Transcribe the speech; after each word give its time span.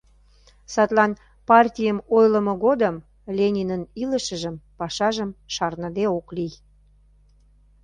Садлан 0.73 1.11
партийым 1.47 1.97
ойлымо 2.17 2.53
годым 2.65 2.95
Ленинын 3.37 3.81
илышыжым, 4.01 4.55
пашажым 4.79 5.29
шарныде 5.53 6.05
ок 6.17 6.27
лий. 6.35 6.53